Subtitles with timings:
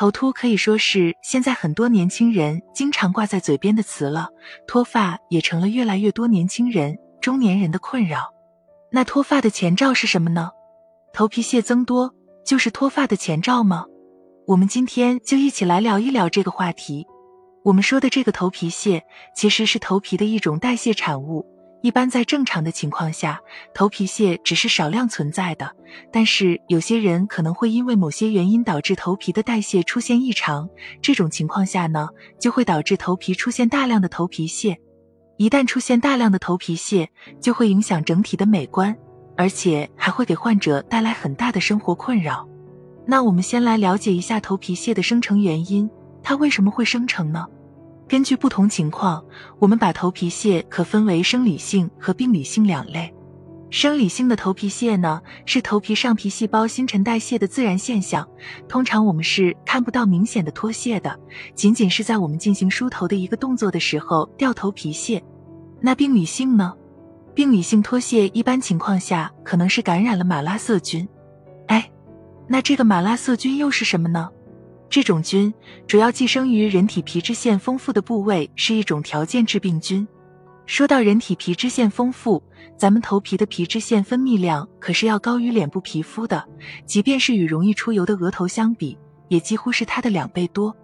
[0.00, 4.30] 头秃可以说是现在很多年轻人经常挂在嘴边的词了，
[4.66, 8.32] 脱发也成了越来越多年轻人、中年人的困扰。
[8.90, 10.52] 那脱发的前兆是什么呢？
[11.12, 12.14] 头皮屑增多
[12.46, 13.84] 就是脱发的前兆吗？
[14.46, 17.06] 我们今天就一起来聊一聊这个话题。
[17.62, 19.04] 我们说的这个头皮屑，
[19.36, 21.44] 其实是头皮的一种代谢产物。
[21.82, 23.40] 一般在正常的情况下，
[23.74, 25.74] 头皮屑只是少量存在的。
[26.12, 30.68] 但是有些人可能会因为某些原因导致头皮的代谢出现异常，
[31.00, 32.08] 这种情况下呢，
[32.38, 34.78] 就会导致头皮出现大量的头皮屑。
[35.38, 37.08] 一旦出现大量的头皮屑，
[37.40, 38.94] 就会影响整体的美观，
[39.36, 42.46] 而且还会给患者带来很大的生活困扰。
[43.06, 45.90] 那我们先来了解一下头皮屑的生成原因，
[46.22, 47.46] 它为什么会生成呢？
[48.10, 49.24] 根据不同情况，
[49.60, 53.14] 我们把头皮屑可分为生理性和病理性两类。
[53.70, 58.28] 生理性的头皮屑呢，是头皮上皮细胞新陈代谢的自然现象，
[58.66, 61.16] 通常我们是看不到明显的脱屑的，
[61.54, 65.22] 仅仅是在我们进行梳头的一个动作的时候掉头皮屑。
[65.80, 66.74] 那病理性呢？
[67.32, 71.08] 病理性脱屑一般情况下可能是感染了马拉色菌。
[71.68, 71.88] 哎，
[72.48, 74.28] 那这个马拉色菌又是什么呢？
[74.90, 75.54] 这种菌
[75.86, 80.06] 主要寄生于人体皮脂腺丰富的部位，是一种条件致病菌。
[80.66, 82.42] 说到人体皮脂腺丰富，
[82.76, 86.44] 咱们头皮的皮脂腺分泌量可是要高于脸部皮肤的，
[86.86, 90.76] 即便是与容易出油的额头相比，也几乎是它的两倍多。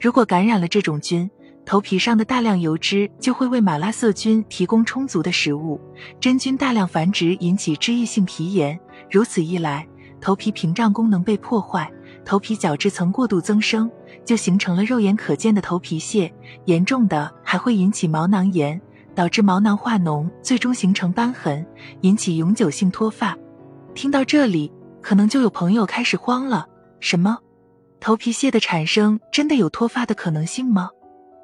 [0.00, 1.30] 如果感染了这种菌，
[1.66, 5.78] 头皮上的大量油脂就会为马拉色菌提供充足的食物，
[6.18, 8.80] 真菌大量繁殖，引起脂溢性皮炎。
[9.10, 9.86] 如此一来，
[10.22, 11.90] 头皮屏障功能被破坏。
[12.24, 13.90] 头皮角质层过度增生，
[14.24, 16.32] 就形成了肉眼可见的头皮屑，
[16.66, 18.80] 严重的还会引起毛囊炎，
[19.14, 21.66] 导致毛囊化脓，最终形成瘢痕，
[22.02, 23.36] 引起永久性脱发。
[23.94, 26.66] 听到这里，可能就有朋友开始慌了：
[27.00, 27.38] 什么？
[28.00, 30.90] 头皮屑的产生真的有脱发的可能性吗？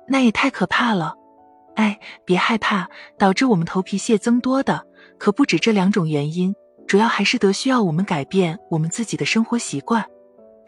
[0.09, 1.15] 那也太可怕了！
[1.75, 4.85] 哎，别害怕，导致我们头皮屑增多的
[5.19, 6.55] 可不止这两种原因，
[6.87, 10.05] 主要还是得需要我们改变我们自己的生活习惯。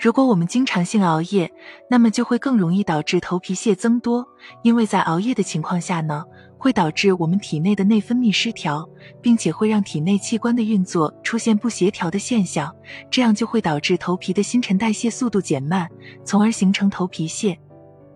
[0.00, 1.53] 如果我们经常性熬夜，
[1.91, 4.27] 那么就会更容易导致头皮屑增多。
[4.62, 6.25] 因为在熬夜的情况下呢，
[6.56, 8.89] 会导致我们体内的内分泌失调，
[9.21, 12.75] 并且会让体内器官的运作出现不协调的现象，
[13.10, 15.87] 这样就会导致头皮的新陈代谢速度减慢，
[16.25, 17.59] 从而形成头皮屑。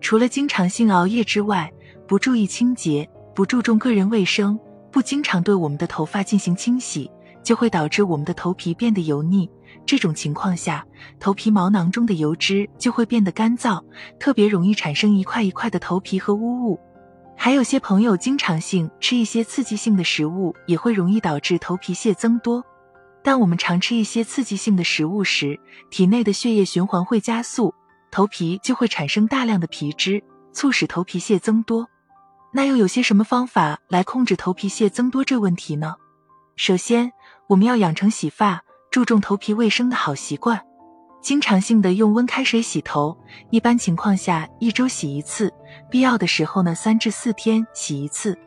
[0.01, 1.71] 除了经常性熬夜之外，
[2.07, 4.59] 不注意清洁，不注重个人卫生，
[4.89, 7.11] 不经常对我们的头发进行清洗，
[7.43, 9.47] 就会导致我们的头皮变得油腻。
[9.85, 10.85] 这种情况下，
[11.19, 13.83] 头皮毛囊中的油脂就会变得干燥，
[14.19, 16.79] 特别容易产生一块一块的头皮和污物。
[17.37, 22.63] 还有些朋友经常性吃一些刺激性的食物，也会容易导致头皮屑增多。
[23.21, 25.59] 但我们常吃一些刺激性的食物时，
[25.89, 27.73] 体内的血液循环会加速，
[28.11, 31.87] 头皮就会产生大量的皮脂，促使头皮屑增多。
[32.53, 35.95] 那又有些什么方法来控制头皮屑增多这问题呢？
[36.55, 37.11] 首先，
[37.49, 38.61] 我们要养成洗发。
[38.95, 40.57] 注重头皮卫生的好习惯，
[41.21, 43.13] 经常性的用温开水洗头，
[43.49, 45.53] 一般情况下一周洗一次，
[45.89, 48.39] 必要的时候呢三至四天洗一次。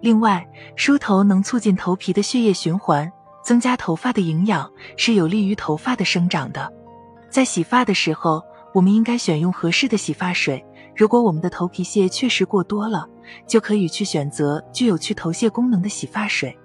[0.00, 3.08] 另外，梳头能促进头皮的血液循环，
[3.44, 6.68] 增加头发的营养，是有利于头发的生长的。
[7.30, 8.42] 在洗发的时候，
[8.74, 10.66] 我们应该选用合适的洗发水。
[10.96, 13.06] 如果我们的头皮屑确实过多了，
[13.46, 16.58] 就可以去选择具有去头屑功能的洗发水。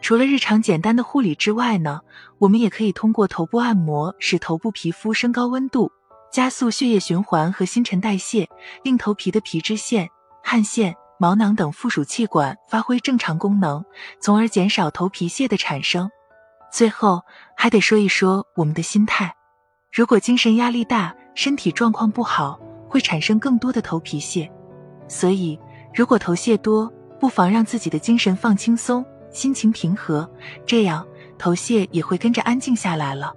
[0.00, 2.00] 除了日常简单的护理之外呢，
[2.38, 5.90] 我们也可以通过头部按摩，使头部皮肤升高温度，
[6.32, 8.48] 加速血液循环和新陈代谢，
[8.82, 10.08] 令头皮的皮脂腺、
[10.42, 13.84] 汗腺、毛囊等附属器官发挥正常功能，
[14.20, 16.08] 从而减少头皮屑的产生。
[16.72, 17.22] 最后
[17.56, 19.34] 还得说一说我们的心态，
[19.92, 22.58] 如果精神压力大，身体状况不好，
[22.88, 24.50] 会产生更多的头皮屑。
[25.08, 25.58] 所以，
[25.92, 29.04] 如果头屑多，不妨让自己的精神放轻松。
[29.38, 30.28] 心情平和，
[30.66, 31.06] 这样
[31.38, 33.32] 头屑也会跟着安静下来了。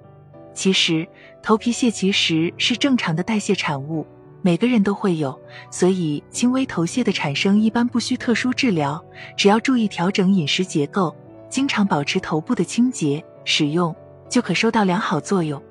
[0.51, 1.07] 其实
[1.43, 4.07] 头皮屑其实是正常的代谢产物，
[4.41, 5.39] 每个人都会有，
[5.69, 8.99] 所以轻微头屑的产生一般不需特殊治疗，
[9.37, 11.15] 只要注意调整饮食结构，
[11.51, 13.95] 经常保持头部的清洁，使用
[14.27, 15.61] 就可收到良好作用。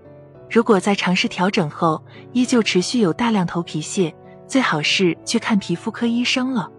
[0.48, 2.00] 如果在尝试调整后
[2.32, 4.14] 依旧持续有大量头皮屑，
[4.46, 6.70] 最好是去看皮肤科医生了。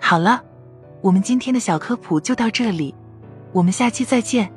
[0.00, 0.42] 好了。
[1.00, 2.92] 我们今天的小科普就到这里，
[3.52, 4.50] 我们下期再见。